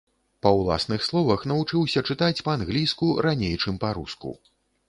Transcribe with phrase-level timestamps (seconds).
[0.45, 4.35] Па ўласных словах, навучыўся чытаць па-англійску раней, чым па-руску.